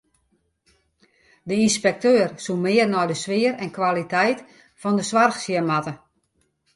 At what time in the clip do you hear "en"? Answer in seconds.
3.63-3.73